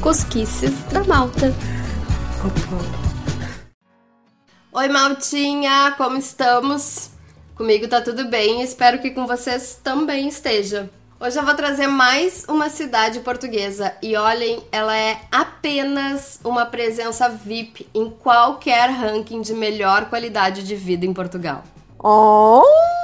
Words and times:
Cosquices 0.00 0.72
da 0.92 1.02
Malta. 1.02 1.52
Oi, 4.72 4.88
Maltinha, 4.88 5.94
como 5.96 6.16
estamos? 6.16 7.10
Comigo 7.56 7.88
tá 7.88 8.00
tudo 8.00 8.28
bem, 8.28 8.62
espero 8.62 9.00
que 9.00 9.10
com 9.10 9.26
vocês 9.26 9.80
também 9.82 10.28
esteja. 10.28 10.88
Hoje 11.18 11.36
eu 11.36 11.44
vou 11.44 11.56
trazer 11.56 11.88
mais 11.88 12.44
uma 12.46 12.68
cidade 12.68 13.18
portuguesa 13.18 13.96
e 14.00 14.14
olhem, 14.14 14.62
ela 14.70 14.96
é 14.96 15.20
apenas 15.32 16.38
uma 16.44 16.64
presença 16.66 17.28
VIP 17.28 17.88
em 17.92 18.10
qualquer 18.10 18.90
ranking 18.90 19.40
de 19.40 19.54
melhor 19.54 20.08
qualidade 20.08 20.62
de 20.62 20.76
vida 20.76 21.04
em 21.04 21.12
Portugal. 21.12 21.64
Oh! 21.98 23.03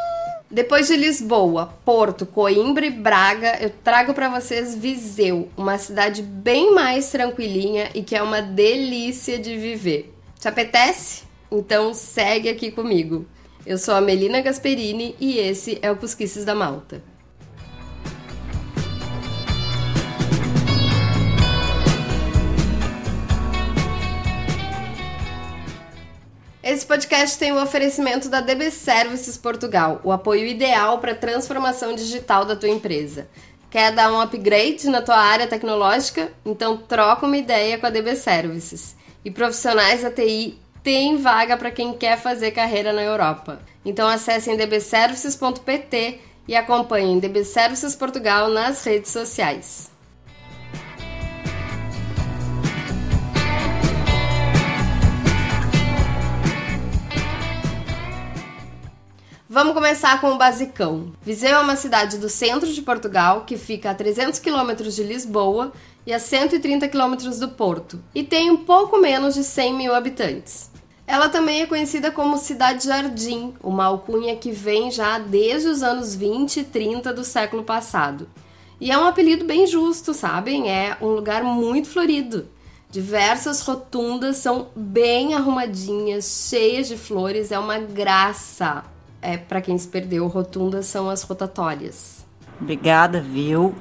Depois 0.53 0.89
de 0.89 0.97
Lisboa, 0.97 1.73
Porto, 1.85 2.27
Coimbra 2.27 2.85
e 2.85 2.91
Braga, 2.91 3.57
eu 3.63 3.71
trago 3.71 4.13
para 4.13 4.29
vocês 4.29 4.75
Viseu, 4.75 5.49
uma 5.57 5.79
cidade 5.79 6.23
bem 6.23 6.75
mais 6.75 7.09
tranquilinha 7.09 7.89
e 7.95 8.03
que 8.03 8.17
é 8.17 8.23
uma 8.23 8.43
delícia 8.43 9.39
de 9.39 9.57
viver. 9.57 10.13
Te 10.41 10.49
apetece? 10.49 11.23
Então 11.53 11.95
segue 11.95 12.49
aqui 12.49 12.73
comigo. 12.73 13.27
Eu 13.65 13.79
sou 13.79 13.95
a 13.95 14.01
Melina 14.01 14.41
Gasperini 14.41 15.15
e 15.21 15.39
esse 15.39 15.79
é 15.83 15.89
o 15.89 15.97
Cusquices 15.97 16.45
da 16.45 16.55
Malta. 16.55 17.01
Esse 26.71 26.87
podcast 26.87 27.37
tem 27.37 27.51
o 27.51 27.61
oferecimento 27.61 28.29
da 28.29 28.41
DB 28.41 28.71
Services 28.71 29.37
Portugal, 29.37 30.01
o 30.05 30.13
apoio 30.13 30.47
ideal 30.47 31.01
para 31.01 31.11
a 31.11 31.17
transformação 31.17 31.97
digital 31.97 32.45
da 32.45 32.55
tua 32.55 32.69
empresa. 32.69 33.27
Quer 33.69 33.91
dar 33.91 34.13
um 34.13 34.21
upgrade 34.21 34.89
na 34.89 35.03
tua 35.03 35.17
área 35.17 35.49
tecnológica? 35.49 36.31
Então 36.47 36.77
troca 36.77 37.27
uma 37.27 37.37
ideia 37.37 37.77
com 37.77 37.87
a 37.87 37.91
DB 37.91 38.15
Services. 38.15 38.95
E 39.25 39.33
profissionais 39.33 40.03
da 40.03 40.13
TI 40.13 40.61
têm 40.81 41.17
vaga 41.17 41.57
para 41.57 41.73
quem 41.73 41.93
quer 41.93 42.17
fazer 42.17 42.53
carreira 42.53 42.93
na 42.93 43.03
Europa. 43.03 43.61
Então 43.85 44.07
acessem 44.07 44.57
dbservices.pt 44.57 46.21
e 46.47 46.55
acompanhem 46.55 47.19
DB 47.19 47.43
Services 47.43 47.97
Portugal 47.97 48.49
nas 48.49 48.85
redes 48.85 49.11
sociais. 49.11 49.91
Vamos 59.53 59.75
começar 59.75 60.21
com 60.21 60.31
o 60.31 60.39
basicão. 60.39 61.11
Viseu 61.23 61.57
é 61.57 61.59
uma 61.59 61.75
cidade 61.75 62.19
do 62.19 62.29
centro 62.29 62.73
de 62.73 62.83
Portugal 62.83 63.45
que 63.45 63.57
fica 63.57 63.91
a 63.91 63.95
300 63.95 64.39
quilômetros 64.39 64.95
de 64.95 65.03
Lisboa 65.03 65.73
e 66.07 66.13
a 66.13 66.21
130 66.21 66.87
quilômetros 66.87 67.41
do 67.41 67.49
Porto 67.49 68.01
e 68.15 68.23
tem 68.23 68.49
um 68.49 68.59
pouco 68.59 68.97
menos 68.99 69.35
de 69.35 69.43
100 69.43 69.75
mil 69.75 69.93
habitantes. 69.93 70.71
Ela 71.05 71.29
também 71.29 71.63
é 71.63 71.67
conhecida 71.67 72.13
como 72.13 72.39
Cidade 72.39 72.87
Jardim, 72.87 73.53
uma 73.61 73.87
alcunha 73.87 74.37
que 74.37 74.53
vem 74.53 74.89
já 74.89 75.19
desde 75.19 75.67
os 75.67 75.83
anos 75.83 76.15
20 76.15 76.61
e 76.61 76.63
30 76.63 77.13
do 77.13 77.25
século 77.25 77.65
passado. 77.65 78.29
E 78.81 78.93
é 78.93 78.97
um 78.97 79.05
apelido 79.05 79.45
bem 79.45 79.67
justo, 79.67 80.15
sabem? 80.15 80.71
É 80.71 80.97
um 81.03 81.09
lugar 81.09 81.43
muito 81.43 81.89
florido. 81.89 82.49
Diversas 82.89 83.63
rotundas 83.63 84.37
são 84.37 84.69
bem 84.77 85.35
arrumadinhas, 85.35 86.47
cheias 86.49 86.87
de 86.87 86.97
flores, 86.97 87.51
é 87.51 87.59
uma 87.59 87.81
graça 87.81 88.85
é, 89.23 89.37
para 89.37 89.61
quem 89.61 89.77
se 89.77 89.89
perdeu, 89.89 90.27
rotundas 90.27 90.87
são 90.87 91.09
as 91.11 91.23
rotatórias. 91.23 92.25
Obrigada, 92.61 93.21
viu? 93.21 93.75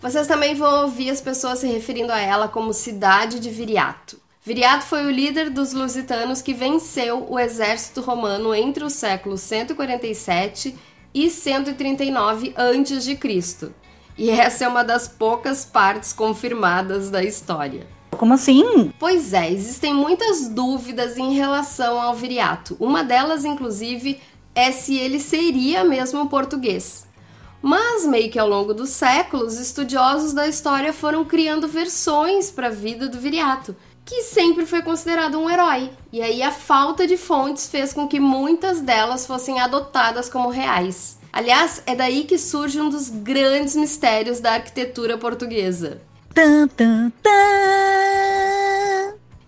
Vocês 0.00 0.26
também 0.26 0.54
vão 0.54 0.82
ouvir 0.82 1.10
as 1.10 1.20
pessoas 1.20 1.60
se 1.60 1.66
referindo 1.66 2.12
a 2.12 2.18
ela 2.18 2.48
como 2.48 2.72
cidade 2.72 3.38
de 3.38 3.50
Viriato. 3.50 4.20
Viriato 4.44 4.84
foi 4.84 5.06
o 5.06 5.10
líder 5.10 5.50
dos 5.50 5.72
lusitanos 5.72 6.42
que 6.42 6.52
venceu 6.52 7.24
o 7.30 7.38
exército 7.38 8.00
romano 8.00 8.52
entre 8.52 8.82
os 8.82 8.94
séculos 8.94 9.40
147 9.42 10.76
e 11.14 11.30
139 11.30 12.52
a.C. 12.56 13.70
E 14.18 14.30
essa 14.30 14.64
é 14.64 14.68
uma 14.68 14.82
das 14.82 15.06
poucas 15.06 15.64
partes 15.64 16.12
confirmadas 16.12 17.08
da 17.08 17.22
história. 17.22 17.86
Como 18.10 18.34
assim? 18.34 18.92
Pois 18.98 19.32
é, 19.32 19.50
existem 19.50 19.94
muitas 19.94 20.48
dúvidas 20.48 21.16
em 21.16 21.34
relação 21.34 22.00
ao 22.00 22.14
Viriato. 22.14 22.76
Uma 22.78 23.02
delas, 23.02 23.44
inclusive, 23.44 24.20
é 24.54 24.70
se 24.70 24.96
ele 24.96 25.18
seria 25.18 25.84
mesmo 25.84 26.28
português. 26.28 27.06
Mas, 27.62 28.04
meio 28.04 28.30
que 28.30 28.38
ao 28.38 28.48
longo 28.48 28.74
dos 28.74 28.90
séculos, 28.90 29.58
estudiosos 29.58 30.32
da 30.32 30.48
história 30.48 30.92
foram 30.92 31.24
criando 31.24 31.68
versões 31.68 32.50
para 32.50 32.66
a 32.66 32.70
vida 32.70 33.08
do 33.08 33.20
Viriato, 33.20 33.76
que 34.04 34.22
sempre 34.22 34.66
foi 34.66 34.82
considerado 34.82 35.38
um 35.38 35.48
herói. 35.48 35.90
E 36.12 36.20
aí 36.20 36.42
a 36.42 36.50
falta 36.50 37.06
de 37.06 37.16
fontes 37.16 37.68
fez 37.68 37.92
com 37.92 38.08
que 38.08 38.18
muitas 38.18 38.80
delas 38.80 39.26
fossem 39.26 39.60
adotadas 39.60 40.28
como 40.28 40.48
reais. 40.48 41.18
Aliás, 41.32 41.82
é 41.86 41.94
daí 41.94 42.24
que 42.24 42.36
surge 42.36 42.80
um 42.80 42.90
dos 42.90 43.08
grandes 43.08 43.76
mistérios 43.76 44.40
da 44.40 44.54
arquitetura 44.54 45.16
portuguesa. 45.16 46.02
Tan, 46.34 46.66
tan, 46.68 47.10
tan. 47.22 47.32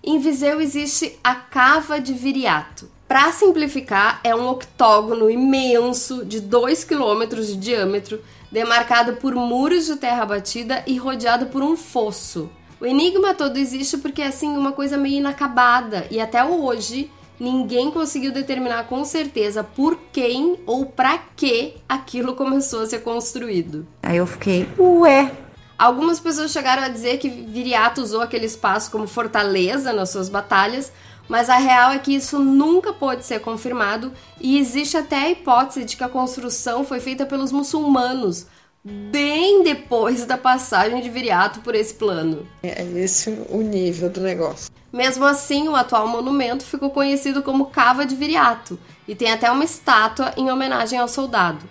Em 0.02 0.18
Viseu 0.18 0.60
existe 0.60 1.18
a 1.24 1.34
Cava 1.34 2.00
de 2.00 2.12
Viriato, 2.12 2.88
para 3.14 3.30
simplificar, 3.30 4.18
é 4.24 4.34
um 4.34 4.48
octógono 4.48 5.30
imenso 5.30 6.24
de 6.24 6.40
2 6.40 6.82
km 6.82 7.36
de 7.36 7.54
diâmetro, 7.54 8.20
demarcado 8.50 9.12
por 9.18 9.36
muros 9.36 9.86
de 9.86 9.94
terra 9.94 10.26
batida 10.26 10.82
e 10.84 10.96
rodeado 10.96 11.46
por 11.46 11.62
um 11.62 11.76
fosso. 11.76 12.50
O 12.80 12.84
enigma 12.84 13.32
todo 13.32 13.56
existe 13.56 13.98
porque 13.98 14.20
é 14.20 14.26
assim 14.26 14.48
uma 14.56 14.72
coisa 14.72 14.96
meio 14.96 15.18
inacabada 15.18 16.08
e 16.10 16.18
até 16.18 16.44
hoje 16.44 17.08
ninguém 17.38 17.88
conseguiu 17.88 18.32
determinar 18.32 18.88
com 18.88 19.04
certeza 19.04 19.62
por 19.62 19.96
quem 20.12 20.58
ou 20.66 20.84
para 20.84 21.16
que 21.36 21.76
aquilo 21.88 22.34
começou 22.34 22.82
a 22.82 22.86
ser 22.86 22.98
construído. 23.04 23.86
Aí 24.02 24.16
eu 24.16 24.26
fiquei, 24.26 24.68
ué. 24.76 25.30
Algumas 25.78 26.18
pessoas 26.18 26.50
chegaram 26.50 26.82
a 26.82 26.88
dizer 26.88 27.18
que 27.18 27.28
Viriato 27.28 28.00
usou 28.00 28.22
aquele 28.22 28.46
espaço 28.46 28.90
como 28.90 29.06
fortaleza 29.06 29.92
nas 29.92 30.10
suas 30.10 30.28
batalhas, 30.28 30.92
mas 31.28 31.48
a 31.48 31.56
real 31.56 31.92
é 31.92 31.98
que 31.98 32.14
isso 32.14 32.38
nunca 32.38 32.92
pôde 32.92 33.24
ser 33.24 33.40
confirmado 33.40 34.12
e 34.40 34.58
existe 34.58 34.96
até 34.96 35.16
a 35.16 35.30
hipótese 35.30 35.84
de 35.84 35.96
que 35.96 36.04
a 36.04 36.08
construção 36.08 36.84
foi 36.84 37.00
feita 37.00 37.24
pelos 37.24 37.50
muçulmanos 37.50 38.46
bem 38.84 39.62
depois 39.62 40.26
da 40.26 40.36
passagem 40.36 41.00
de 41.00 41.08
Viriato 41.08 41.60
por 41.60 41.74
esse 41.74 41.94
plano. 41.94 42.46
É 42.62 42.82
esse 42.82 43.30
o 43.48 43.62
nível 43.62 44.10
do 44.10 44.20
negócio. 44.20 44.70
Mesmo 44.92 45.24
assim, 45.24 45.66
o 45.68 45.74
atual 45.74 46.06
monumento 46.06 46.64
ficou 46.64 46.90
conhecido 46.90 47.42
como 47.42 47.66
Cava 47.66 48.04
de 48.04 48.14
Viriato 48.14 48.78
e 49.08 49.14
tem 49.14 49.32
até 49.32 49.50
uma 49.50 49.64
estátua 49.64 50.32
em 50.36 50.50
homenagem 50.50 50.98
ao 50.98 51.08
soldado. 51.08 51.64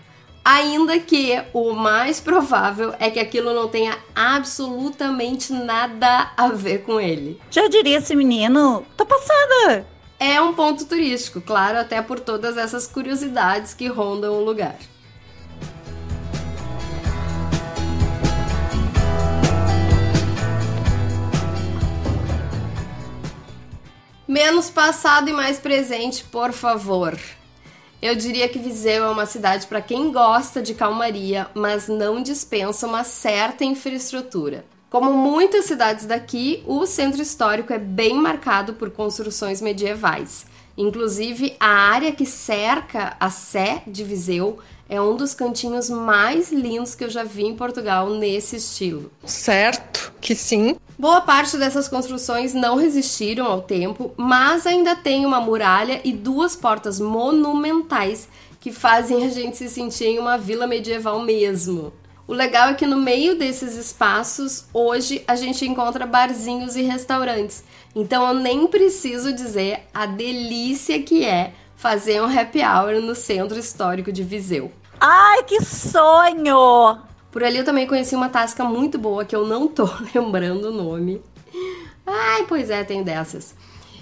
Ainda 0.46 1.00
que 1.00 1.42
o 1.54 1.72
mais 1.72 2.20
provável 2.20 2.94
é 3.00 3.09
que 3.09 3.18
aquilo 3.18 3.54
não 3.54 3.70
tenha 3.70 3.98
absolutamente 4.14 5.54
nada 5.54 6.31
a 6.36 6.50
ver 6.50 6.84
com 6.84 7.00
ele. 7.00 7.40
Já 7.50 7.70
diria 7.70 8.00
esse 8.00 8.14
menino, 8.14 8.86
tô 8.98 9.06
passada! 9.06 9.88
É 10.20 10.42
um 10.42 10.54
ponto 10.54 10.86
turístico, 10.86 11.40
claro, 11.40 11.78
até 11.78 12.02
por 12.02 12.20
todas 12.20 12.58
essas 12.58 12.86
curiosidades 12.86 13.74
que 13.74 13.88
rondam 13.88 14.34
o 14.34 14.44
lugar. 14.44 14.78
Menos 24.28 24.70
passado 24.70 25.30
e 25.30 25.34
mais 25.34 25.58
presente, 25.58 26.24
por 26.25 26.52
favor. 26.52 27.18
Eu 28.03 28.18
diria 28.18 28.50
que 28.50 28.59
Viseu 28.59 29.06
é 29.06 29.09
uma 29.09 29.25
cidade 29.25 29.66
para 29.66 29.81
quem 29.81 30.12
gosta 30.12 30.62
de 30.62 30.74
calmaria, 30.74 31.47
mas 31.53 31.88
não 31.88 32.22
dispensa 32.22 32.86
uma 32.86 33.06
certa 33.06 33.63
infraestrutura. 33.63 34.66
Como 34.89 35.13
muitas 35.13 35.63
cidades 35.63 36.06
daqui, 36.06 36.62
o 36.68 36.86
centro 36.86 37.22
histórico 37.22 37.72
é 37.72 37.80
bem 37.80 38.16
marcado 38.16 38.74
por 38.74 38.92
construções 38.92 39.62
medievais. 39.62 40.45
Inclusive, 40.78 41.56
a 41.57 41.69
área 41.69 42.12
que 42.12 42.25
cerca 42.25 43.16
a 43.18 43.30
Sé 43.30 43.83
de 43.88 44.04
Viseu 44.04 44.60
é 44.89 45.00
um 45.00 45.16
dos 45.16 45.33
cantinhos 45.33 45.89
mais 45.89 46.51
lindos 46.51 46.95
que 46.95 47.06
eu 47.06 47.10
já 47.10 47.24
vi 47.24 47.45
em 47.45 47.56
Portugal 47.56 48.10
nesse 48.10 48.57
estilo. 48.57 49.10
Certo 49.24 50.12
que 50.19 50.36
sim. 50.36 50.75
Boa 50.98 51.22
parte 51.22 51.57
dessas 51.57 51.88
construções 51.88 52.54
não 52.54 52.75
resistiram 52.75 53.48
ao 53.48 53.62
tempo, 53.62 54.13
mas 54.16 54.68
ainda 54.68 54.95
tem 54.95 55.25
uma 55.25 55.42
muralha 55.42 56.00
e 56.04 56.13
duas 56.13 56.56
portas 56.56 57.00
monumentais 57.00 58.30
que 58.60 58.72
fazem 58.72 59.25
a 59.25 59.30
gente 59.30 59.57
se 59.57 59.68
sentir 59.68 60.06
em 60.06 60.19
uma 60.19 60.38
vila 60.38 60.68
medieval 60.68 61.19
mesmo. 61.19 61.92
O 62.28 62.34
legal 62.34 62.69
é 62.69 62.74
que 62.74 62.86
no 62.86 62.95
meio 62.95 63.38
desses 63.38 63.75
espaços, 63.75 64.66
hoje 64.74 65.24
a 65.28 65.36
gente 65.36 65.66
encontra 65.66 66.06
barzinhos 66.06 66.75
e 66.75 66.84
restaurantes. 66.84 67.63
Então 67.95 68.25
eu 68.28 68.34
nem 68.36 68.68
preciso 68.68 69.34
dizer 69.34 69.81
a 69.94 70.06
delícia 70.06 71.01
que 71.01 71.25
é 71.25 71.54
fazer 71.75 72.22
um 72.22 72.40
happy 72.40 72.60
hour 72.60 73.01
no 73.01 73.16
centro 73.16 73.60
histórico 73.60 74.12
de 74.12 74.24
Viseu. 74.24 74.72
Ai, 75.01 75.44
que 75.44 75.62
sonho! 75.66 77.12
Por 77.33 77.44
ali 77.44 77.57
eu 77.57 77.65
também 77.65 77.88
conheci 77.88 78.15
uma 78.15 78.30
tasca 78.30 78.63
muito 78.63 79.00
boa 79.00 79.25
que 79.25 79.35
eu 79.35 79.47
não 79.47 79.68
tô 79.68 79.89
lembrando 80.13 80.65
o 80.65 80.71
nome. 80.71 81.19
Ai, 82.06 82.45
pois 82.47 82.69
é, 82.69 82.83
tem 82.83 83.01
dessas. 83.01 83.56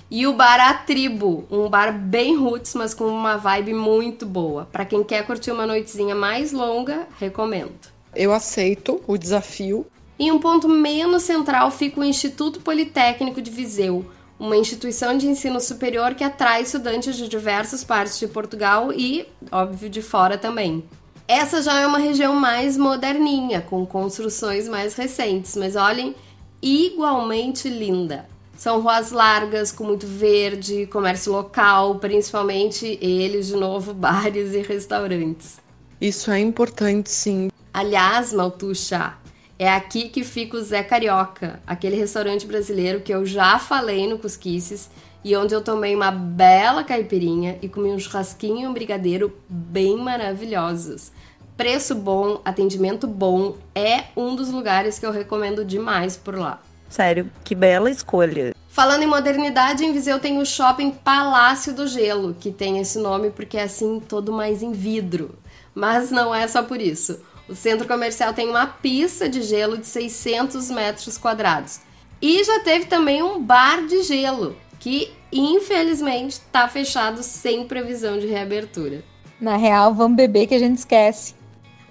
E 0.10 0.28
o 0.28 0.34
bar 0.34 0.60
A 0.60 0.74
Tribo, 0.74 1.46
um 1.50 1.70
bar 1.70 1.98
bem 1.98 2.36
roots, 2.36 2.76
mas 2.76 2.94
com 2.94 3.06
uma 3.06 3.38
vibe 3.38 3.74
muito 3.74 4.26
boa. 4.26 4.68
Para 4.70 4.84
quem 4.84 5.02
quer 5.02 5.26
curtir 5.26 5.50
uma 5.50 5.66
noitezinha 5.66 6.14
mais 6.14 6.52
longa, 6.52 7.08
recomendo. 7.18 7.72
Eu 8.14 8.34
aceito 8.34 9.02
o 9.08 9.18
desafio. 9.18 9.88
Em 10.20 10.30
um 10.30 10.38
ponto 10.38 10.68
menos 10.68 11.24
central 11.24 11.72
fica 11.72 12.02
o 12.02 12.04
Instituto 12.04 12.60
Politécnico 12.60 13.42
de 13.42 13.50
Viseu, 13.50 14.06
uma 14.38 14.58
instituição 14.58 15.18
de 15.18 15.28
ensino 15.28 15.62
superior 15.62 16.16
que 16.16 16.24
atrai 16.26 16.64
estudantes 16.64 17.16
de 17.16 17.30
diversas 17.30 17.82
partes 17.82 18.20
de 18.20 18.28
Portugal 18.28 18.92
e, 18.92 19.26
óbvio, 19.50 19.90
de 19.90 20.02
fora 20.02 20.38
também. 20.38 20.84
Essa 21.28 21.62
já 21.62 21.80
é 21.80 21.88
uma 21.88 21.98
região 21.98 22.36
mais 22.36 22.78
moderninha, 22.78 23.62
com 23.62 23.86
construções 23.86 24.68
mais 24.68 24.96
recentes, 24.96 25.56
mas 25.56 25.76
olhem, 25.76 26.16
igualmente 26.62 27.70
linda. 27.70 28.26
São 28.58 28.80
ruas 28.82 29.12
largas, 29.12 29.72
com 29.72 29.84
muito 29.84 30.06
verde, 30.06 30.86
comércio 30.86 31.32
local, 31.32 31.96
principalmente 31.96 33.00
eles, 33.02 33.48
de 33.48 33.56
novo, 33.56 33.94
bares 33.96 34.54
e 34.54 34.62
restaurantes. 34.62 35.60
Isso 36.00 36.30
é 36.30 36.40
importante, 36.40 37.10
sim. 37.10 37.50
Aliás, 37.74 38.34
Maltuxa, 38.34 39.14
é 39.58 39.70
aqui 39.70 40.10
que 40.10 40.24
fica 40.24 40.58
o 40.58 40.62
Zé 40.62 40.84
Carioca, 40.84 41.60
aquele 41.66 41.96
restaurante 41.96 42.46
brasileiro 42.46 43.02
que 43.02 43.14
eu 43.14 43.26
já 43.26 43.58
falei 43.58 44.08
no 44.08 44.18
Cusquices 44.20 44.90
e 45.24 45.36
onde 45.36 45.54
eu 45.54 45.62
tomei 45.62 45.96
uma 45.96 46.12
bela 46.12 46.84
caipirinha 46.84 47.58
e 47.62 47.70
comi 47.70 47.92
um 47.92 48.00
churrasquinho 48.00 48.62
e 48.62 48.68
um 48.68 48.74
brigadeiro 48.74 49.36
bem 49.48 49.98
maravilhosos. 49.98 51.12
Preço 51.56 51.94
bom, 51.94 52.42
atendimento 52.44 53.06
bom, 53.06 53.56
é 53.76 54.06
um 54.16 54.36
dos 54.36 54.50
lugares 54.50 54.98
que 54.98 55.06
eu 55.06 55.12
recomendo 55.12 55.64
demais 55.64 56.18
por 56.18 56.36
lá. 56.36 56.60
Sério, 56.90 57.32
que 57.44 57.54
bela 57.54 57.90
escolha. 57.90 58.56
Falando 58.68 59.04
em 59.04 59.08
modernidade, 59.08 59.86
em 59.86 59.94
Viseu 59.94 60.20
tem 60.20 60.40
o 60.40 60.46
shopping 60.46 60.92
Palácio 60.92 61.74
do 61.74 61.88
Gelo, 61.88 62.36
que 62.40 62.52
tem 62.52 62.80
esse 62.80 62.98
nome 62.98 63.30
porque 63.30 63.58
é 63.58 63.64
assim 63.64 64.00
todo 64.00 64.32
mais 64.32 64.64
em 64.64 64.72
vidro. 64.72 65.38
Mas 65.76 66.10
não 66.10 66.34
é 66.34 66.48
só 66.48 66.64
por 66.64 66.82
isso. 66.82 67.20
O 67.48 67.56
centro 67.56 67.88
comercial 67.88 68.34
tem 68.34 68.50
uma 68.50 68.66
pista 68.66 69.28
de 69.28 69.42
gelo 69.42 69.78
de 69.78 69.86
600 69.86 70.72
metros 70.72 71.18
quadrados. 71.18 71.82
E 72.22 72.44
já 72.44 72.62
teve 72.62 72.86
também 72.86 73.22
um 73.22 73.42
bar 73.42 73.86
de 73.88 74.04
gelo, 74.04 74.56
que 74.82 75.14
infelizmente 75.32 76.32
está 76.34 76.68
fechado 76.68 77.24
sem 77.24 77.66
previsão 77.66 78.20
de 78.20 78.28
reabertura. 78.28 79.02
Na 79.40 79.56
real, 79.56 79.94
vamos 79.94 80.18
beber 80.18 80.48
que 80.48 80.56
a 80.56 80.60
gente 80.60 80.80
esquece. 80.80 81.34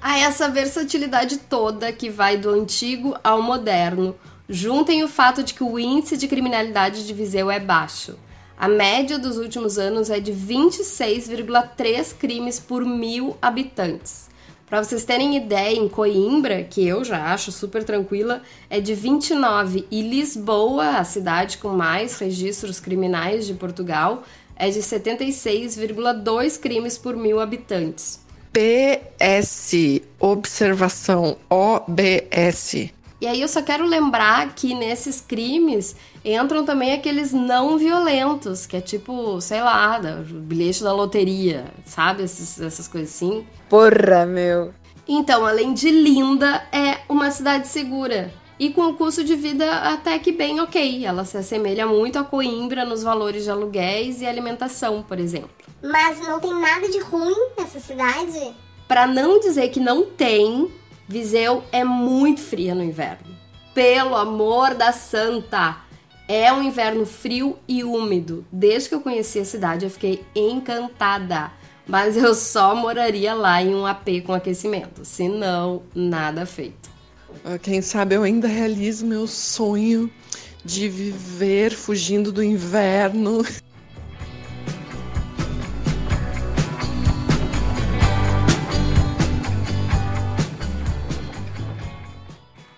A 0.03 0.19
essa 0.19 0.51
versatilidade 0.51 1.39
toda 1.39 1.91
que 1.91 2.11
vai 2.11 2.37
do 2.37 2.51
antigo 2.51 3.17
ao 3.25 3.41
moderno, 3.43 4.15
Juntem 4.53 5.05
o 5.05 5.09
fato 5.09 5.45
de 5.45 5.55
que 5.55 5.63
o 5.63 5.79
índice 5.79 6.17
de 6.17 6.27
criminalidade 6.27 7.07
de 7.07 7.15
Viseu 7.15 7.49
é 7.49 7.61
baixo. 7.61 8.19
A 8.59 8.67
média 8.67 9.17
dos 9.17 9.37
últimos 9.37 9.79
anos 9.79 10.11
é 10.11 10.19
de 10.19 10.33
26,3 10.33 12.17
crimes 12.19 12.59
por 12.59 12.85
mil 12.85 13.37
habitantes. 13.41 14.29
Para 14.71 14.85
vocês 14.85 15.05
terem 15.05 15.37
ideia, 15.37 15.77
em 15.77 15.89
Coimbra, 15.89 16.63
que 16.63 16.87
eu 16.87 17.05
já 17.05 17.35
acho 17.35 17.51
super 17.51 17.83
tranquila, 17.83 18.41
é 18.71 18.79
de 18.79 18.95
29 18.95 19.85
e 19.91 20.01
Lisboa, 20.01 20.91
a 20.91 21.03
cidade 21.03 21.59
com 21.59 21.71
mais 21.71 22.17
registros 22.21 22.79
criminais 22.79 23.49
de 23.49 23.55
Portugal, 23.55 24.23
é 24.55 24.71
de 24.71 24.79
76,2 24.79 26.61
crimes 26.61 26.97
por 26.97 27.17
mil 27.17 27.41
habitantes. 27.41 28.21
PS, 28.53 30.03
observação, 30.21 31.37
OBS. 31.51 32.93
E 33.21 33.27
aí 33.27 33.43
eu 33.43 33.49
só 33.49 33.61
quero 33.61 33.85
lembrar 33.85 34.55
que 34.55 34.75
nesses 34.75 35.21
crimes 35.21 35.95
entram 36.25 36.65
também 36.65 36.93
aqueles 36.93 37.33
não 37.33 37.77
violentos, 37.77 38.65
que 38.65 38.77
é 38.77 38.81
tipo, 38.81 39.39
sei 39.43 39.61
lá, 39.61 40.01
o 40.01 40.41
bilhete 40.41 40.83
da 40.83 40.93
loteria, 40.93 41.67
sabe? 41.85 42.23
Essas, 42.23 42.59
essas 42.61 42.89
coisas 42.89 43.15
assim. 43.15 43.47
Porra, 43.69 44.25
meu. 44.25 44.73
Então, 45.07 45.45
além 45.45 45.75
de 45.75 45.91
linda, 45.91 46.67
é 46.73 47.01
uma 47.09 47.31
cidade 47.31 47.69
segura. 47.69 48.33
E 48.59 48.71
com 48.71 48.83
o 48.83 48.95
custo 48.95 49.25
de 49.25 49.35
vida 49.35 49.71
até 49.71 50.19
que 50.19 50.33
bem 50.33 50.61
ok. 50.61 51.05
Ela 51.05 51.25
se 51.25 51.37
assemelha 51.37 51.87
muito 51.87 52.19
a 52.19 52.25
Coimbra 52.25 52.85
nos 52.85 53.03
valores 53.03 53.45
de 53.45 53.51
aluguéis 53.51 54.21
e 54.21 54.27
alimentação, 54.27 55.03
por 55.03 55.19
exemplo. 55.19 55.51
Mas 55.83 56.21
não 56.21 56.39
tem 56.39 56.55
nada 56.55 56.89
de 56.89 57.01
ruim 57.01 57.35
nessa 57.59 57.81
cidade? 57.81 58.55
Para 58.87 59.07
não 59.07 59.41
dizer 59.41 59.69
que 59.69 59.81
não 59.81 60.05
tem, 60.05 60.71
Viseu 61.11 61.65
é 61.73 61.83
muito 61.83 62.41
fria 62.41 62.73
no 62.73 62.85
inverno. 62.85 63.37
Pelo 63.75 64.15
amor 64.15 64.75
da 64.75 64.93
santa! 64.93 65.79
É 66.29 66.53
um 66.53 66.63
inverno 66.63 67.05
frio 67.05 67.59
e 67.67 67.83
úmido. 67.83 68.47
Desde 68.53 68.89
que 68.89 68.95
eu 68.95 69.01
conheci 69.01 69.41
a 69.41 69.45
cidade, 69.45 69.85
eu 69.85 69.91
fiquei 69.91 70.23
encantada. 70.37 71.51
Mas 71.85 72.17
eu 72.17 72.33
só 72.33 72.77
moraria 72.77 73.35
lá 73.35 73.61
em 73.61 73.75
um 73.75 73.85
AP 73.85 74.23
com 74.25 74.33
aquecimento. 74.33 75.05
Se 75.05 75.29
não, 75.29 75.83
nada 75.93 76.47
feito. 76.47 76.89
Ah, 77.45 77.59
quem 77.59 77.83
sabe 77.83 78.15
eu 78.15 78.23
ainda 78.23 78.47
realizo 78.47 79.05
meu 79.05 79.27
sonho 79.27 80.09
de 80.65 80.89
viver 80.89 81.73
fugindo 81.73 82.31
do 82.31 82.41
inverno. 82.41 83.45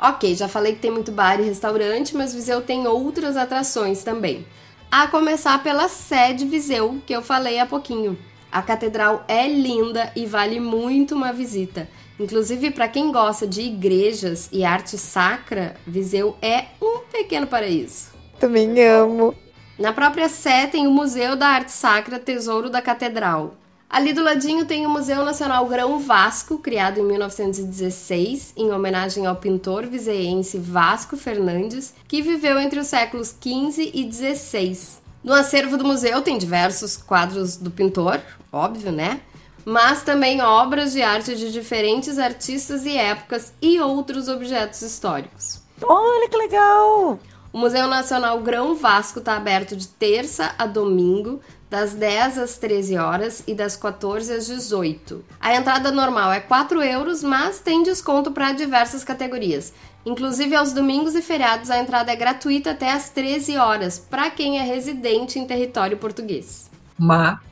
Ok, 0.05 0.35
já 0.35 0.49
falei 0.49 0.75
que 0.75 0.81
tem 0.81 0.91
muito 0.91 1.13
bar 1.13 1.39
e 1.39 1.45
restaurante, 1.45 2.17
mas 2.17 2.35
Viseu 2.35 2.61
tem 2.61 2.89
outras 2.89 3.37
atrações 3.37 4.03
também. 4.03 4.45
A 4.91 5.07
começar 5.07 5.63
pela 5.63 5.89
sede 5.89 6.45
Viseu, 6.45 7.01
que 7.07 7.15
eu 7.15 7.23
falei 7.23 7.61
há 7.61 7.67
pouquinho. 7.67 8.19
A 8.51 8.61
catedral 8.63 9.25
é 9.29 9.47
linda 9.47 10.11
e 10.17 10.27
vale 10.27 10.59
muito 10.59 11.15
uma 11.15 11.33
visita. 11.33 11.89
Inclusive, 12.19 12.73
para 12.73 12.89
quem 12.89 13.13
gosta 13.13 13.47
de 13.47 13.63
igrejas 13.63 14.49
e 14.51 14.65
arte 14.65 14.99
sacra, 14.99 15.77
Viseu 15.87 16.37
é 16.43 16.65
um 16.83 16.99
pequeno 17.11 17.47
paraíso. 17.47 18.09
Também 18.41 18.83
amo. 18.85 19.37
Na 19.79 19.93
própria 19.93 20.29
Sé 20.29 20.67
tem 20.67 20.85
o 20.85 20.91
Museu 20.91 21.37
da 21.37 21.47
Arte 21.47 21.71
Sacra 21.71 22.19
Tesouro 22.19 22.69
da 22.69 22.83
Catedral. 22.83 23.55
Ali 23.93 24.15
do 24.15 24.25
ladinho 24.25 24.65
tem 24.65 24.87
o 24.87 24.89
Museu 24.89 25.23
Nacional 25.23 25.67
Grão 25.67 25.99
Vasco, 25.99 26.57
criado 26.57 26.99
em 26.99 27.05
1916, 27.05 28.55
em 28.57 28.73
homenagem 28.73 29.27
ao 29.27 29.37
pintor 29.37 29.85
viseense 29.85 30.57
Vasco 30.57 31.15
Fernandes, 31.15 31.93
que 32.09 32.23
viveu 32.23 32.59
entre 32.59 32.81
os 32.81 32.87
séculos 32.87 33.37
15 33.39 33.91
e 33.93 34.03
16. 34.03 34.99
No 35.23 35.35
acervo 35.35 35.77
do 35.77 35.85
museu 35.85 36.23
tem 36.23 36.39
diversos 36.39 36.97
quadros 36.97 37.59
do 37.59 37.71
pintor, 37.71 38.19
óbvio, 38.51 38.91
né? 38.91 39.21
Mas 39.63 40.03
também 40.03 40.41
obras 40.41 40.93
de 40.93 41.03
arte 41.03 41.37
de 41.37 41.53
diferentes 41.53 42.19
artistas 42.19 42.87
e 42.87 42.97
épocas 42.97 43.53
e 43.61 43.79
outros 43.79 44.27
objetos 44.27 44.81
históricos. 44.81 45.61
Olha 45.83 46.31
que 46.31 46.37
legal! 46.39 47.21
O 47.53 47.59
Museu 47.59 47.87
Nacional 47.87 48.41
Grão 48.41 48.75
Vasco 48.75 49.19
está 49.19 49.37
aberto 49.37 49.77
de 49.77 49.87
terça 49.87 50.55
a 50.59 50.67
domingo, 50.67 51.43
das 51.73 51.95
10 51.95 52.37
às 52.37 52.59
13 52.59 52.99
horas 52.99 53.43
e 53.47 53.55
das 53.55 53.77
14 53.77 54.31
às 54.31 54.47
18. 54.47 55.25
A 55.41 55.55
entrada 55.55 55.91
normal 55.91 56.31
é 56.31 56.39
4 56.39 56.83
euros, 56.83 57.23
mas 57.23 57.61
tem 57.61 57.83
desconto 57.83 58.31
para 58.31 58.53
diversas 58.53 59.03
categorias. 59.03 59.73
Inclusive 60.05 60.55
aos 60.55 60.75
domingos 60.75 61.15
e 61.15 61.23
feriados 61.23 61.71
a 61.71 61.79
entrada 61.79 62.13
é 62.13 62.17
gratuita 62.17 62.73
até 62.73 62.93
às 62.93 63.09
13 63.09 63.57
horas 63.57 63.99
para 63.99 64.29
quem 64.29 64.59
é 64.59 64.63
residente 64.63 65.39
em 65.39 65.47
território 65.47 65.97
português. 65.97 66.71
Maravilhoso. 66.99 67.49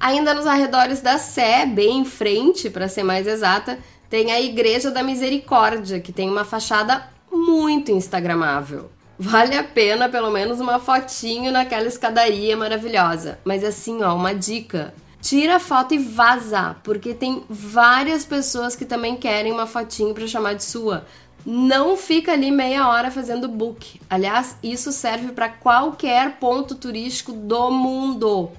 Ainda 0.00 0.34
nos 0.34 0.48
arredores 0.48 1.00
da 1.00 1.18
Sé, 1.18 1.64
bem 1.64 2.00
em 2.00 2.04
frente, 2.04 2.68
para 2.68 2.88
ser 2.88 3.04
mais 3.04 3.28
exata, 3.28 3.78
tem 4.10 4.32
a 4.32 4.40
Igreja 4.40 4.90
da 4.90 5.04
Misericórdia, 5.04 6.00
que 6.00 6.12
tem 6.12 6.28
uma 6.28 6.44
fachada 6.44 7.08
muito 7.30 7.92
instagramável. 7.92 8.90
Vale 9.18 9.56
a 9.56 9.62
pena 9.62 10.08
pelo 10.08 10.30
menos 10.30 10.60
uma 10.60 10.80
fotinho 10.80 11.52
naquela 11.52 11.86
escadaria 11.86 12.56
maravilhosa. 12.56 13.38
Mas 13.44 13.62
assim, 13.62 14.02
ó, 14.02 14.14
uma 14.14 14.34
dica. 14.34 14.92
Tira 15.20 15.56
a 15.56 15.60
foto 15.60 15.94
e 15.94 15.98
vaza, 15.98 16.76
porque 16.82 17.14
tem 17.14 17.42
várias 17.48 18.24
pessoas 18.26 18.76
que 18.76 18.84
também 18.84 19.16
querem 19.16 19.52
uma 19.52 19.66
fotinho 19.66 20.12
para 20.12 20.26
chamar 20.26 20.54
de 20.54 20.64
sua. 20.64 21.06
Não 21.46 21.96
fica 21.96 22.32
ali 22.32 22.50
meia 22.50 22.88
hora 22.88 23.10
fazendo 23.10 23.48
book. 23.48 24.00
Aliás, 24.10 24.56
isso 24.62 24.90
serve 24.92 25.32
para 25.32 25.48
qualquer 25.48 26.36
ponto 26.38 26.74
turístico 26.74 27.32
do 27.32 27.70
mundo. 27.70 28.50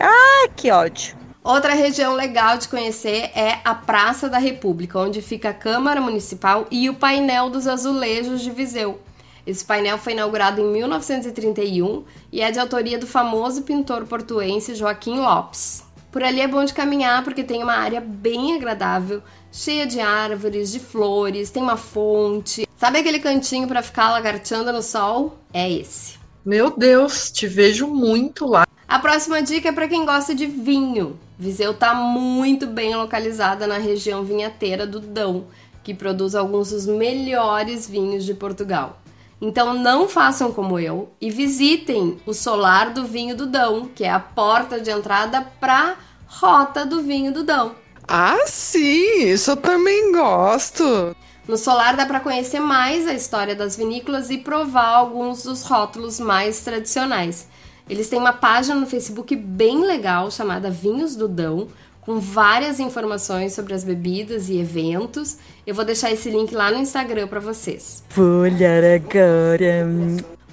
Ah, 0.00 0.48
que 0.54 0.70
ódio. 0.70 1.16
Outra 1.42 1.74
região 1.74 2.14
legal 2.14 2.56
de 2.56 2.68
conhecer 2.68 3.30
é 3.34 3.58
a 3.64 3.74
Praça 3.74 4.28
da 4.30 4.38
República, 4.38 4.98
onde 4.98 5.20
fica 5.20 5.50
a 5.50 5.54
Câmara 5.54 6.00
Municipal 6.00 6.66
e 6.70 6.88
o 6.88 6.94
painel 6.94 7.50
dos 7.50 7.66
azulejos 7.66 8.40
de 8.40 8.50
Viseu. 8.50 8.98
Esse 9.46 9.64
painel 9.64 9.98
foi 9.98 10.14
inaugurado 10.14 10.60
em 10.60 10.72
1931 10.72 12.04
e 12.32 12.40
é 12.40 12.50
de 12.50 12.58
autoria 12.58 12.98
do 12.98 13.06
famoso 13.06 13.62
pintor 13.62 14.06
portuense 14.06 14.74
Joaquim 14.74 15.18
Lopes. 15.18 15.84
Por 16.10 16.22
ali 16.22 16.40
é 16.40 16.48
bom 16.48 16.64
de 16.64 16.72
caminhar 16.72 17.22
porque 17.24 17.44
tem 17.44 17.62
uma 17.62 17.74
área 17.74 18.00
bem 18.00 18.54
agradável, 18.54 19.22
cheia 19.52 19.86
de 19.86 20.00
árvores, 20.00 20.72
de 20.72 20.80
flores, 20.80 21.50
tem 21.50 21.62
uma 21.62 21.76
fonte. 21.76 22.66
Sabe 22.78 22.98
aquele 22.98 23.18
cantinho 23.18 23.68
para 23.68 23.82
ficar 23.82 24.12
lagarteando 24.12 24.72
no 24.72 24.80
sol? 24.80 25.36
É 25.52 25.70
esse. 25.70 26.18
Meu 26.44 26.70
Deus, 26.70 27.30
te 27.30 27.46
vejo 27.46 27.86
muito 27.86 28.46
lá. 28.46 28.66
A 28.86 28.98
próxima 28.98 29.42
dica 29.42 29.68
é 29.68 29.72
para 29.72 29.88
quem 29.88 30.06
gosta 30.06 30.34
de 30.34 30.46
vinho. 30.46 31.18
Viseu 31.38 31.72
está 31.72 31.94
muito 31.94 32.66
bem 32.66 32.94
localizada 32.94 33.66
na 33.66 33.76
região 33.76 34.22
vinhateira 34.22 34.86
do 34.86 35.00
Dão, 35.00 35.46
que 35.82 35.92
produz 35.92 36.34
alguns 36.34 36.70
dos 36.70 36.86
melhores 36.86 37.88
vinhos 37.88 38.24
de 38.24 38.34
Portugal. 38.34 39.00
Então 39.40 39.74
não 39.74 40.08
façam 40.08 40.52
como 40.52 40.78
eu 40.78 41.10
e 41.20 41.30
visitem 41.30 42.18
o 42.24 42.32
Solar 42.32 42.92
do 42.92 43.04
Vinho 43.04 43.36
do 43.36 43.46
Dão, 43.46 43.88
que 43.94 44.04
é 44.04 44.10
a 44.10 44.20
porta 44.20 44.80
de 44.80 44.90
entrada 44.90 45.42
para 45.60 45.96
Rota 46.26 46.84
do 46.86 47.02
Vinho 47.02 47.32
do 47.32 47.42
Dão. 47.42 47.74
Ah, 48.06 48.38
sim, 48.46 49.24
isso 49.28 49.50
eu 49.50 49.56
também 49.56 50.12
gosto. 50.12 51.16
No 51.46 51.58
Solar 51.58 51.96
dá 51.96 52.06
para 52.06 52.20
conhecer 52.20 52.60
mais 52.60 53.06
a 53.06 53.12
história 53.12 53.54
das 53.54 53.76
vinícolas 53.76 54.30
e 54.30 54.38
provar 54.38 54.88
alguns 54.88 55.42
dos 55.42 55.62
rótulos 55.62 56.18
mais 56.18 56.60
tradicionais. 56.60 57.48
Eles 57.88 58.08
têm 58.08 58.18
uma 58.18 58.32
página 58.32 58.74
no 58.76 58.86
Facebook 58.86 59.36
bem 59.36 59.84
legal 59.84 60.30
chamada 60.30 60.70
Vinhos 60.70 61.14
do 61.14 61.28
Dão, 61.28 61.68
com 62.04 62.20
várias 62.20 62.78
informações 62.80 63.52
sobre 63.52 63.74
as 63.74 63.84
bebidas 63.84 64.48
e 64.48 64.58
eventos. 64.58 65.38
Eu 65.66 65.74
vou 65.74 65.84
deixar 65.84 66.10
esse 66.10 66.30
link 66.30 66.54
lá 66.54 66.70
no 66.70 66.78
Instagram 66.78 67.26
para 67.26 67.40
vocês. 67.40 68.04
Vou 68.10 68.42
olhar 68.42 68.82
agora. 68.84 69.86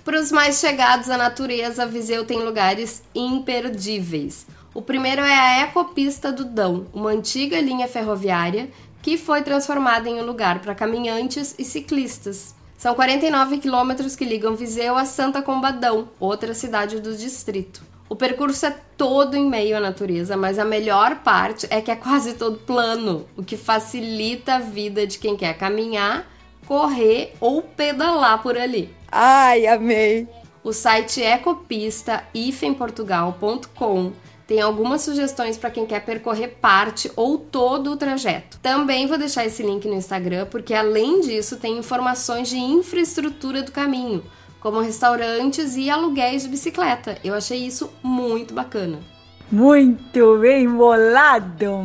Para 0.04 0.20
os 0.20 0.32
mais 0.32 0.60
chegados 0.60 1.10
à 1.10 1.18
natureza, 1.18 1.86
Viseu 1.86 2.26
tem 2.26 2.44
lugares 2.44 3.04
imperdíveis. 3.14 4.48
O 4.74 4.82
primeiro 4.82 5.22
é 5.22 5.34
a 5.34 5.64
Ecopista 5.64 6.32
do 6.32 6.46
Dão, 6.46 6.88
uma 6.94 7.12
antiga 7.12 7.60
linha 7.60 7.88
ferroviária 7.88 8.70
que 9.02 9.18
foi 9.18 9.42
transformada 9.42 10.08
em 10.08 10.20
um 10.22 10.26
lugar 10.26 10.60
para 10.60 10.76
caminhantes 10.76 11.56
e 11.58 11.66
ciclistas. 11.66 12.56
São 12.78 12.96
49 12.96 13.58
quilômetros 13.58 14.16
que 14.16 14.26
ligam 14.26 14.56
Viseu 14.56 14.96
a 14.96 15.06
Santa 15.06 15.42
Combadão, 15.42 16.10
outra 16.20 16.54
cidade 16.54 17.00
do 17.00 17.16
distrito. 17.16 17.91
O 18.12 18.16
percurso 18.18 18.66
é 18.66 18.76
todo 18.98 19.38
em 19.38 19.50
meio 19.50 19.78
à 19.78 19.80
natureza, 19.80 20.36
mas 20.36 20.60
a 20.60 20.66
melhor 20.66 21.24
parte 21.24 21.66
é 21.70 21.80
que 21.80 21.90
é 21.90 21.96
quase 21.96 22.34
todo 22.34 22.58
plano, 22.58 23.26
o 23.38 23.44
que 23.44 23.56
facilita 23.56 24.56
a 24.56 24.60
vida 24.60 25.08
de 25.08 25.18
quem 25.18 25.38
quer 25.38 25.58
caminhar, 25.58 26.30
correr 26.68 27.34
ou 27.40 27.62
pedalar 27.62 28.44
por 28.44 28.58
ali. 28.58 28.94
Ai, 29.10 29.66
amei. 29.66 30.28
O 30.62 30.74
site 30.74 31.24
ecopista-portugal.com 31.24 34.12
tem 34.46 34.60
algumas 34.60 35.04
sugestões 35.04 35.58
para 35.58 35.72
quem 35.72 35.86
quer 35.86 36.04
percorrer 36.04 36.58
parte 36.60 37.10
ou 37.16 37.38
todo 37.38 37.94
o 37.94 37.96
trajeto. 37.96 38.60
Também 38.62 39.08
vou 39.08 39.18
deixar 39.18 39.46
esse 39.46 39.64
link 39.64 39.88
no 39.88 39.96
Instagram, 39.96 40.48
porque 40.48 40.74
além 40.74 41.22
disso 41.22 41.56
tem 41.56 41.78
informações 41.78 42.50
de 42.50 42.58
infraestrutura 42.58 43.64
do 43.64 43.72
caminho, 43.72 44.22
como 44.62 44.80
restaurantes 44.80 45.76
e 45.76 45.90
aluguéis 45.90 46.44
de 46.44 46.50
bicicleta. 46.50 47.18
Eu 47.24 47.34
achei 47.34 47.66
isso 47.66 47.92
muito 48.02 48.54
bacana. 48.54 49.00
Muito 49.52 50.38
bem 50.38 50.70
bolado. 50.70 51.84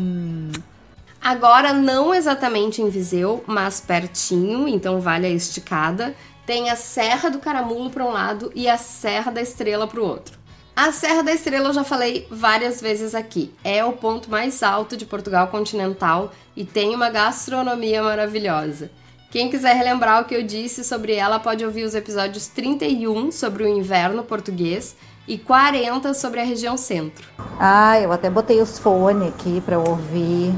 Agora, 1.21 1.73
não 1.73 2.15
exatamente 2.15 2.81
em 2.81 2.89
Viseu, 2.89 3.43
mas 3.49 3.81
pertinho, 3.81 4.69
então 4.69 5.01
vale 5.01 5.27
a 5.27 5.31
esticada, 5.31 6.15
tem 6.47 6.71
a 6.71 6.77
Serra 6.77 7.29
do 7.29 7.41
Caramulo 7.41 7.91
para 7.91 8.05
um 8.05 8.13
lado 8.13 8.53
e 8.55 8.69
a 8.69 8.79
Serra 8.79 9.33
da 9.33 9.43
Estrela 9.43 9.89
para 9.89 10.01
o 10.01 10.07
outro. 10.07 10.39
A 10.77 10.93
Serra 10.93 11.23
da 11.23 11.33
Estrela 11.33 11.71
eu 11.71 11.73
já 11.73 11.83
falei 11.83 12.29
várias 12.31 12.81
vezes 12.81 13.15
aqui. 13.15 13.53
É 13.65 13.85
o 13.85 13.95
ponto 13.95 14.31
mais 14.31 14.63
alto 14.63 14.97
de 14.97 15.07
Portugal 15.07 15.49
continental 15.49 16.31
e 16.55 16.65
tem 16.65 16.95
uma 16.95 17.11
gastronomia 17.11 18.03
maravilhosa. 18.03 18.91
Quem 19.37 19.51
quiser 19.51 19.77
relembrar 19.77 20.23
o 20.23 20.25
que 20.25 20.35
eu 20.35 20.43
disse 20.43 20.83
sobre 20.83 21.13
ela 21.13 21.39
pode 21.39 21.63
ouvir 21.63 21.85
os 21.85 21.95
episódios 21.95 22.47
31 22.47 23.31
sobre 23.31 23.65
o 23.65 23.69
inverno 23.69 24.23
português 24.23 24.97
e 25.29 25.37
40 25.37 26.15
sobre 26.15 26.41
a 26.41 26.43
região 26.43 26.79
centro. 26.79 27.29
Ah, 27.61 28.01
eu 28.01 28.11
até 28.13 28.31
botei 28.31 28.63
os 28.63 28.79
fones 28.79 29.29
aqui 29.29 29.61
pra 29.61 29.79
ouvir. 29.79 30.55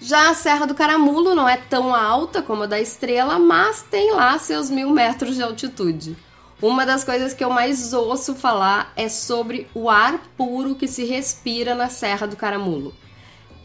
Já 0.00 0.30
a 0.30 0.34
Serra 0.34 0.64
do 0.64 0.74
Caramulo 0.74 1.34
não 1.34 1.46
é 1.46 1.58
tão 1.58 1.94
alta 1.94 2.40
como 2.40 2.62
a 2.62 2.66
da 2.66 2.80
Estrela, 2.80 3.38
mas 3.38 3.82
tem 3.82 4.12
lá 4.12 4.38
seus 4.38 4.70
mil 4.70 4.88
metros 4.88 5.36
de 5.36 5.42
altitude. 5.42 6.16
Uma 6.62 6.86
das 6.86 7.04
coisas 7.04 7.34
que 7.34 7.44
eu 7.44 7.50
mais 7.50 7.92
ouço 7.92 8.34
falar 8.34 8.94
é 8.96 9.10
sobre 9.10 9.68
o 9.74 9.90
ar 9.90 10.18
puro 10.38 10.74
que 10.74 10.88
se 10.88 11.04
respira 11.04 11.74
na 11.74 11.90
Serra 11.90 12.26
do 12.26 12.36
Caramulo. 12.36 12.94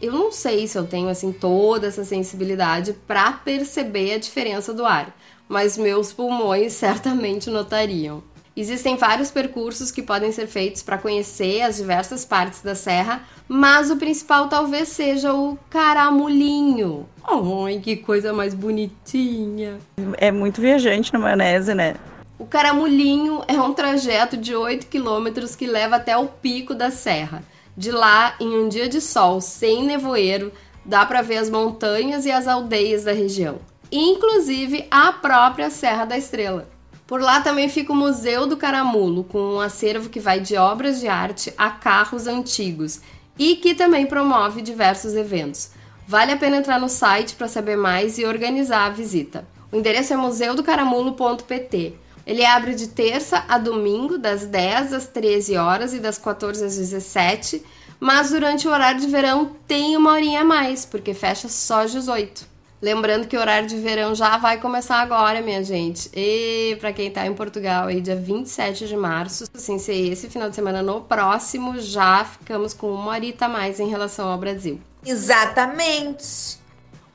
Eu 0.00 0.12
não 0.12 0.30
sei 0.30 0.66
se 0.68 0.78
eu 0.78 0.86
tenho 0.86 1.08
assim 1.08 1.32
toda 1.32 1.88
essa 1.88 2.04
sensibilidade 2.04 2.92
para 3.06 3.32
perceber 3.32 4.14
a 4.14 4.18
diferença 4.18 4.72
do 4.72 4.84
ar, 4.86 5.14
mas 5.48 5.76
meus 5.76 6.12
pulmões 6.12 6.72
certamente 6.74 7.50
notariam. 7.50 8.22
Existem 8.56 8.96
vários 8.96 9.30
percursos 9.30 9.92
que 9.92 10.02
podem 10.02 10.32
ser 10.32 10.48
feitos 10.48 10.82
para 10.82 10.98
conhecer 10.98 11.62
as 11.62 11.76
diversas 11.76 12.24
partes 12.24 12.60
da 12.60 12.74
serra, 12.74 13.22
mas 13.46 13.88
o 13.88 13.96
principal 13.96 14.48
talvez 14.48 14.88
seja 14.88 15.32
o 15.32 15.56
caramulinho. 15.70 17.08
Ai, 17.22 17.78
que 17.78 17.96
coisa 17.96 18.32
mais 18.32 18.54
bonitinha! 18.54 19.78
É 20.16 20.32
muito 20.32 20.60
viajante 20.60 21.12
na 21.12 21.20
maionese, 21.20 21.72
né? 21.72 21.94
O 22.38 22.46
Caramulinho 22.46 23.42
é 23.48 23.60
um 23.60 23.74
trajeto 23.74 24.36
de 24.36 24.54
8 24.54 24.86
quilômetros 24.86 25.56
que 25.56 25.66
leva 25.66 25.96
até 25.96 26.16
o 26.16 26.26
pico 26.26 26.72
da 26.72 26.88
serra. 26.88 27.42
De 27.78 27.92
lá, 27.92 28.34
em 28.40 28.58
um 28.58 28.68
dia 28.68 28.88
de 28.88 29.00
sol 29.00 29.40
sem 29.40 29.84
nevoeiro, 29.84 30.50
dá 30.84 31.06
para 31.06 31.22
ver 31.22 31.36
as 31.36 31.48
montanhas 31.48 32.26
e 32.26 32.30
as 32.32 32.48
aldeias 32.48 33.04
da 33.04 33.12
região, 33.12 33.60
inclusive 33.92 34.88
a 34.90 35.12
própria 35.12 35.70
Serra 35.70 36.04
da 36.04 36.18
Estrela. 36.18 36.68
Por 37.06 37.20
lá 37.20 37.40
também 37.40 37.68
fica 37.68 37.92
o 37.92 37.96
Museu 37.96 38.48
do 38.48 38.56
Caramulo, 38.56 39.22
com 39.22 39.38
um 39.38 39.60
acervo 39.60 40.08
que 40.08 40.18
vai 40.18 40.40
de 40.40 40.56
obras 40.56 40.98
de 40.98 41.06
arte 41.06 41.54
a 41.56 41.70
carros 41.70 42.26
antigos 42.26 43.00
e 43.38 43.54
que 43.54 43.76
também 43.76 44.06
promove 44.06 44.60
diversos 44.60 45.14
eventos. 45.14 45.70
Vale 46.04 46.32
a 46.32 46.36
pena 46.36 46.56
entrar 46.56 46.80
no 46.80 46.88
site 46.88 47.36
para 47.36 47.46
saber 47.46 47.76
mais 47.76 48.18
e 48.18 48.24
organizar 48.24 48.86
a 48.86 48.90
visita. 48.90 49.46
O 49.70 49.76
endereço 49.76 50.12
é 50.12 50.16
museudocaramulo.pt. 50.16 51.94
Ele 52.28 52.44
abre 52.44 52.74
de 52.74 52.88
terça 52.88 53.42
a 53.48 53.56
domingo, 53.56 54.18
das 54.18 54.44
10 54.44 54.92
às 54.92 55.06
13 55.06 55.56
horas 55.56 55.94
e 55.94 55.98
das 55.98 56.18
14 56.18 56.62
às 56.62 56.76
17, 56.76 57.64
mas 57.98 58.28
durante 58.28 58.68
o 58.68 58.70
horário 58.70 59.00
de 59.00 59.06
verão 59.06 59.56
tem 59.66 59.96
uma 59.96 60.12
horinha 60.12 60.42
a 60.42 60.44
mais, 60.44 60.84
porque 60.84 61.14
fecha 61.14 61.48
só 61.48 61.84
às 61.84 61.92
18. 61.92 62.46
Lembrando 62.82 63.26
que 63.26 63.34
o 63.34 63.40
horário 63.40 63.66
de 63.66 63.78
verão 63.78 64.14
já 64.14 64.36
vai 64.36 64.60
começar 64.60 65.00
agora, 65.00 65.40
minha 65.40 65.64
gente. 65.64 66.10
E 66.14 66.76
para 66.78 66.92
quem 66.92 67.10
tá 67.10 67.26
em 67.26 67.32
Portugal 67.32 67.86
aí, 67.86 67.98
dia 67.98 68.14
27 68.14 68.86
de 68.86 68.96
março, 68.96 69.46
assim, 69.54 69.78
se 69.78 69.90
esse 69.90 70.28
final 70.28 70.50
de 70.50 70.54
semana 70.54 70.82
no 70.82 71.00
próximo, 71.00 71.80
já 71.80 72.26
ficamos 72.26 72.74
com 72.74 72.92
uma 72.92 73.12
horita 73.12 73.46
a 73.46 73.48
mais 73.48 73.80
em 73.80 73.88
relação 73.88 74.28
ao 74.28 74.36
Brasil. 74.36 74.78
Exatamente. 75.02 76.58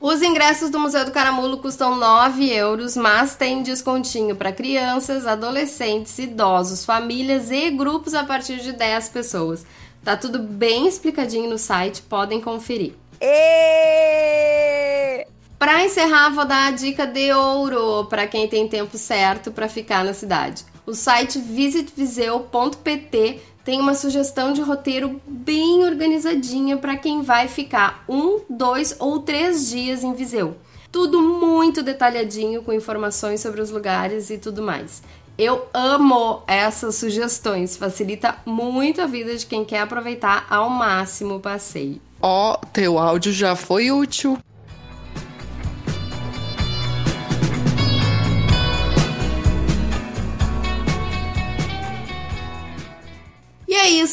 Os 0.00 0.22
ingressos 0.22 0.70
do 0.70 0.78
Museu 0.78 1.04
do 1.04 1.10
Caramulo 1.10 1.58
custam 1.58 1.96
9 1.96 2.48
euros, 2.50 2.96
mas 2.96 3.36
tem 3.36 3.62
descontinho 3.62 4.36
para 4.36 4.52
crianças, 4.52 5.26
adolescentes, 5.26 6.18
idosos, 6.18 6.84
famílias 6.84 7.50
e 7.50 7.70
grupos 7.70 8.14
a 8.14 8.24
partir 8.24 8.60
de 8.60 8.72
10 8.72 9.08
pessoas. 9.08 9.64
Tá 10.04 10.16
tudo 10.16 10.38
bem 10.38 10.86
explicadinho 10.86 11.48
no 11.48 11.56
site, 11.56 12.02
podem 12.02 12.40
conferir. 12.40 12.92
E... 13.20 15.26
Para 15.58 15.82
encerrar, 15.82 16.28
vou 16.30 16.44
dar 16.44 16.66
a 16.66 16.70
dica 16.72 17.06
de 17.06 17.32
ouro 17.32 18.04
para 18.04 18.26
quem 18.26 18.46
tem 18.46 18.68
tempo 18.68 18.98
certo 18.98 19.50
para 19.50 19.68
ficar 19.68 20.04
na 20.04 20.12
cidade. 20.12 20.62
O 20.84 20.92
site 20.92 21.38
visitviseu.pt 21.38 23.40
tem 23.64 23.80
uma 23.80 23.94
sugestão 23.94 24.52
de 24.52 24.60
roteiro 24.60 25.20
bem 25.26 25.84
organizadinha 25.84 26.76
para 26.76 26.96
quem 26.96 27.22
vai 27.22 27.48
ficar 27.48 28.04
um, 28.08 28.40
dois 28.48 28.94
ou 28.98 29.20
três 29.20 29.68
dias 29.70 30.04
em 30.04 30.12
Viseu. 30.12 30.56
Tudo 30.92 31.20
muito 31.20 31.82
detalhadinho 31.82 32.62
com 32.62 32.72
informações 32.72 33.40
sobre 33.40 33.60
os 33.60 33.70
lugares 33.70 34.30
e 34.30 34.38
tudo 34.38 34.62
mais. 34.62 35.02
Eu 35.36 35.66
amo 35.74 36.42
essas 36.46 36.94
sugestões, 36.94 37.76
facilita 37.76 38.36
muito 38.46 39.00
a 39.00 39.06
vida 39.06 39.34
de 39.34 39.46
quem 39.46 39.64
quer 39.64 39.80
aproveitar 39.80 40.46
ao 40.48 40.70
máximo 40.70 41.36
o 41.36 41.40
passeio. 41.40 42.00
Ó, 42.22 42.56
teu 42.72 42.98
áudio 42.98 43.32
já 43.32 43.56
foi 43.56 43.90
útil. 43.90 44.38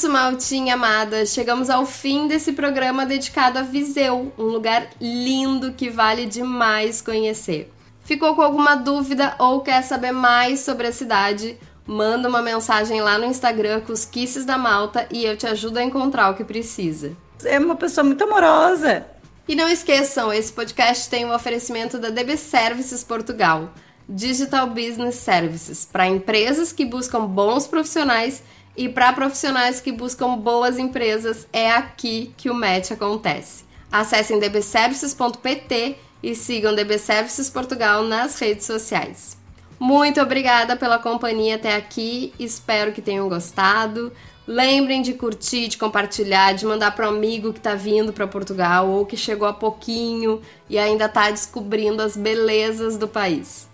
Isso, 0.02 0.10
Maltinha 0.10 0.74
amada. 0.74 1.28
Chegamos 1.28 1.70
ao 1.70 1.86
fim 1.86 2.28
desse 2.28 2.54
programa 2.54 3.06
dedicado 3.06 3.60
a 3.60 3.62
Viseu, 3.62 4.34
um 4.36 4.46
lugar 4.46 4.90
lindo 5.00 5.74
que 5.74 5.92
vale 5.92 6.26
demais 6.26 7.02
conhecer. 7.02 7.72
Ficou 8.04 8.36
com 8.36 8.42
alguma 8.42 8.74
dúvida 8.74 9.36
ou 9.38 9.62
quer 9.62 9.84
saber 9.84 10.12
mais 10.12 10.62
sobre 10.62 10.88
a 10.88 10.92
cidade? 10.92 11.56
Manda 11.86 12.28
uma 12.28 12.42
mensagem 12.42 13.00
lá 13.00 13.20
no 13.20 13.26
Instagram 13.26 13.82
Cusquices 13.82 14.44
da 14.44 14.58
Malta 14.58 15.08
e 15.12 15.24
eu 15.24 15.38
te 15.38 15.46
ajudo 15.46 15.78
a 15.78 15.84
encontrar 15.84 16.32
o 16.32 16.36
que 16.36 16.44
precisa. 16.44 17.16
é 17.44 17.60
uma 17.60 17.76
pessoa 17.76 18.04
muito 18.04 18.24
amorosa. 18.24 19.06
E 19.48 19.54
não 19.54 19.70
esqueçam, 19.70 20.34
esse 20.34 20.52
podcast 20.52 21.08
tem 21.12 21.26
o 21.26 21.28
um 21.28 21.36
oferecimento 21.36 22.00
da 22.00 22.10
DB 22.10 22.38
Services 22.38 23.04
Portugal, 23.04 23.72
Digital 24.10 24.66
Business 24.66 25.18
Services, 25.18 25.86
para 25.86 26.08
empresas 26.08 26.74
que 26.74 26.86
buscam 26.86 27.28
bons 27.28 27.68
profissionais 27.68 28.42
e 28.76 28.90
para 28.90 29.14
profissionais 29.14 29.82
que 29.82 29.92
buscam 29.92 30.38
boas 30.38 30.78
empresas. 30.78 31.48
É 31.52 31.72
aqui 31.72 32.34
que 32.38 32.50
o 32.50 32.54
match 32.54 32.92
acontece. 32.92 33.66
Acessem 33.92 34.40
dbservices.pt 34.40 35.98
e 36.24 36.36
sigam 36.36 36.76
DB 36.76 36.98
Services 36.98 37.50
Portugal 37.50 38.04
nas 38.04 38.40
redes 38.40 38.66
sociais. 38.66 39.38
Muito 39.80 40.22
obrigada 40.22 40.76
pela 40.76 41.00
companhia 41.00 41.56
até 41.56 41.76
aqui, 41.76 42.34
espero 42.38 42.92
que 42.92 43.02
tenham 43.02 43.28
gostado. 43.28 44.14
Lembrem 44.46 45.02
de 45.02 45.14
curtir, 45.14 45.68
de 45.70 45.78
compartilhar, 45.78 46.54
de 46.54 46.66
mandar 46.66 46.96
para 46.96 47.10
um 47.10 47.16
amigo 47.16 47.52
que 47.52 47.60
está 47.60 47.74
vindo 47.74 48.14
para 48.14 48.28
Portugal 48.28 48.88
ou 48.90 49.06
que 49.06 49.18
chegou 49.18 49.48
há 49.48 49.54
pouquinho 49.54 50.42
e 50.70 50.78
ainda 50.78 51.06
está 51.06 51.32
descobrindo 51.32 52.02
as 52.02 52.16
belezas 52.16 52.98
do 52.98 53.08
país. 53.08 53.71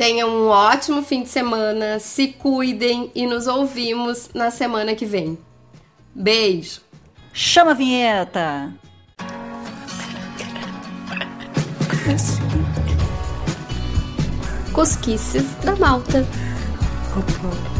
Tenham 0.00 0.30
um 0.30 0.48
ótimo 0.48 1.02
fim 1.02 1.22
de 1.22 1.28
semana, 1.28 1.98
se 1.98 2.28
cuidem 2.28 3.12
e 3.14 3.26
nos 3.26 3.46
ouvimos 3.46 4.30
na 4.32 4.50
semana 4.50 4.94
que 4.94 5.04
vem. 5.04 5.36
Beijo! 6.14 6.80
Chama 7.34 7.72
a 7.72 7.74
vinheta! 7.74 8.72
Cosquices 14.72 15.44
da 15.62 15.76
Malta. 15.76 16.26
Opa. 17.14 17.79